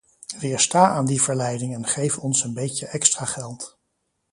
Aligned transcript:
Weersta 0.39 0.87
aan 0.89 1.05
die 1.05 1.21
verleiding 1.21 1.75
en 1.75 1.85
geef 1.87 2.17
ons 2.17 2.43
een 2.43 2.53
beetje 2.53 2.85
extra 2.87 3.25
geld. 3.25 3.77